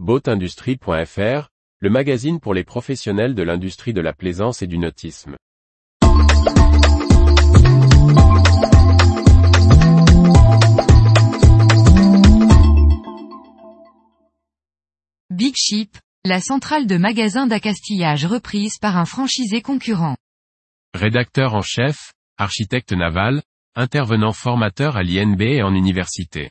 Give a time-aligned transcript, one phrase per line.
[0.00, 5.36] Boatindustrie.fr, le magazine pour les professionnels de l'industrie de la plaisance et du nautisme.
[15.30, 20.16] Big Ship, la centrale de magasins d'accastillage reprise par un franchisé concurrent.
[20.92, 23.44] Rédacteur en chef, architecte naval,
[23.76, 26.50] intervenant formateur à l'INB et en université.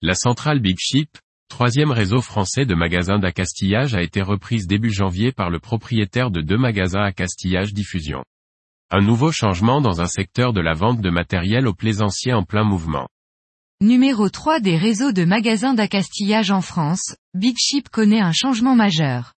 [0.00, 1.18] La centrale Big Ship,
[1.50, 6.40] troisième réseau français de magasins d'accastillage a été reprise début janvier par le propriétaire de
[6.40, 8.24] deux magasins à Castillage Diffusion.
[8.90, 12.64] Un nouveau changement dans un secteur de la vente de matériel aux plaisanciers en plein
[12.64, 13.08] mouvement.
[13.82, 19.34] Numéro 3 des réseaux de magasins d'accastillage en France, Big Ship connaît un changement majeur.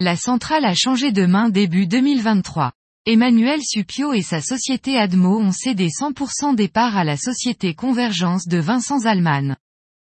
[0.00, 2.72] La centrale a changé de main début 2023.
[3.06, 8.46] Emmanuel Supio et sa société Admo ont cédé 100% des parts à la société Convergence
[8.46, 9.56] de Vincent Zalman.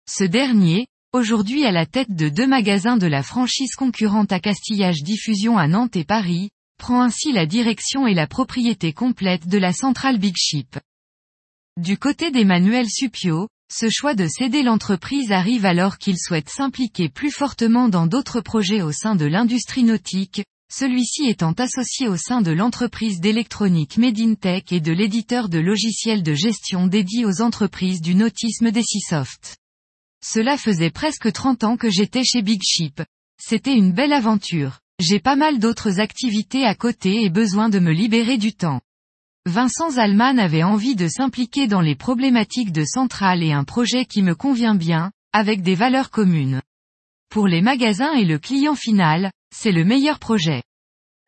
[0.09, 5.03] Ce dernier, aujourd'hui à la tête de deux magasins de la franchise concurrente à Castillage
[5.05, 9.73] Diffusion à Nantes et Paris, prend ainsi la direction et la propriété complète de la
[9.73, 10.77] centrale Big Ship.
[11.81, 17.31] Du côté d'Emmanuel Supio, ce choix de céder l'entreprise arrive alors qu'il souhaite s'impliquer plus
[17.31, 22.51] fortement dans d'autres projets au sein de l'industrie nautique, celui-ci étant associé au sein de
[22.51, 28.73] l'entreprise d'électronique Medintech et de l'éditeur de logiciels de gestion dédié aux entreprises du nautisme
[28.73, 29.57] Decisoft.
[30.27, 33.03] Cela faisait presque 30 ans que j'étais chez Big Ship.
[33.39, 34.79] C'était une belle aventure.
[34.99, 38.81] J'ai pas mal d'autres activités à côté et besoin de me libérer du temps.
[39.45, 44.23] Vincent Zalman avait envie de s'impliquer dans les problématiques de centrale et un projet qui
[44.23, 46.63] me convient bien, avec des valeurs communes.
[47.29, 50.63] Pour les magasins et le client final, c'est le meilleur projet.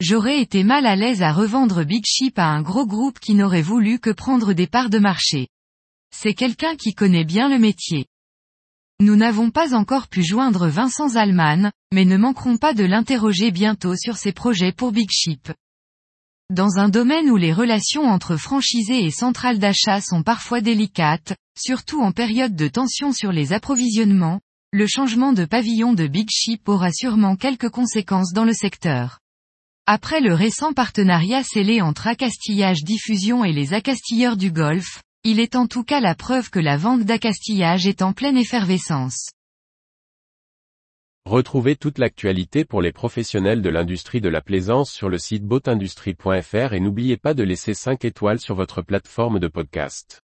[0.00, 3.60] J'aurais été mal à l'aise à revendre Big Ship à un gros groupe qui n'aurait
[3.60, 5.48] voulu que prendre des parts de marché.
[6.14, 8.06] C'est quelqu'un qui connaît bien le métier.
[8.98, 13.94] Nous n'avons pas encore pu joindre Vincent Zalman, mais ne manquerons pas de l'interroger bientôt
[13.94, 15.52] sur ses projets pour Big Ship.
[16.48, 22.00] Dans un domaine où les relations entre franchisés et centrales d'achat sont parfois délicates, surtout
[22.00, 24.40] en période de tension sur les approvisionnements,
[24.72, 29.18] le changement de pavillon de Big Ship aura sûrement quelques conséquences dans le secteur.
[29.86, 35.56] Après le récent partenariat scellé entre Accastillage Diffusion et les accastilleurs du Golfe, il est
[35.56, 39.32] en tout cas la preuve que la vente d'accastillage est en pleine effervescence.
[41.24, 46.72] Retrouvez toute l'actualité pour les professionnels de l'industrie de la plaisance sur le site boatindustrie.fr
[46.72, 50.22] et n'oubliez pas de laisser 5 étoiles sur votre plateforme de podcast.